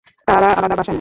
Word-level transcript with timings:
তারা 0.27 0.47
আলাদা 0.57 0.75
বাসা 0.75 0.81
নেন। 0.81 0.89